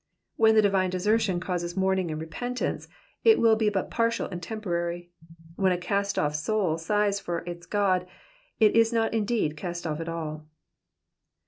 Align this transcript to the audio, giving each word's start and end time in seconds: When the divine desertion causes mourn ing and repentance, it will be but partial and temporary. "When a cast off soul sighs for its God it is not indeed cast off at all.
When 0.35 0.55
the 0.55 0.63
divine 0.63 0.89
desertion 0.89 1.39
causes 1.39 1.77
mourn 1.77 1.99
ing 1.99 2.09
and 2.09 2.19
repentance, 2.19 2.87
it 3.23 3.37
will 3.37 3.55
be 3.55 3.69
but 3.69 3.91
partial 3.91 4.25
and 4.25 4.41
temporary. 4.41 5.11
"When 5.57 5.71
a 5.71 5.77
cast 5.77 6.17
off 6.17 6.33
soul 6.33 6.79
sighs 6.79 7.19
for 7.19 7.43
its 7.45 7.67
God 7.67 8.07
it 8.59 8.75
is 8.75 8.91
not 8.91 9.13
indeed 9.13 9.55
cast 9.55 9.85
off 9.85 9.99
at 9.99 10.09
all. 10.09 10.47